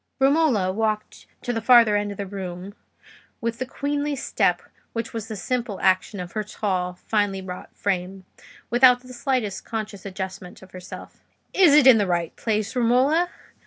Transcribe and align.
Romola 0.19 0.71
walked 0.71 1.27
to 1.43 1.53
the 1.53 1.61
farther 1.61 1.95
end 1.95 2.09
of 2.09 2.17
the 2.17 2.25
room, 2.25 2.73
with 3.39 3.59
the 3.59 3.67
queenly 3.67 4.15
step 4.15 4.63
which 4.93 5.13
was 5.13 5.27
the 5.27 5.35
simple 5.35 5.79
action 5.79 6.19
of 6.19 6.31
her 6.31 6.43
tall, 6.43 6.95
finely 6.95 7.39
wrought 7.39 7.69
frame, 7.77 8.25
without 8.71 9.01
the 9.01 9.13
slightest 9.13 9.63
conscious 9.63 10.03
adjustment 10.03 10.63
of 10.63 10.71
herself. 10.71 11.23
"Is 11.53 11.75
it 11.75 11.85
in 11.85 11.99
the 11.99 12.07
right 12.07 12.35
place, 12.35 12.75
Romola?" 12.75 13.29